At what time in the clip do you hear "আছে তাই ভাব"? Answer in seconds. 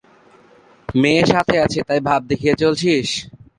1.65-2.21